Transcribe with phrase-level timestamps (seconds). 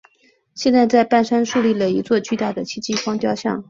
[0.55, 3.59] 现在在半山竖立了一座巨大的戚继光雕像。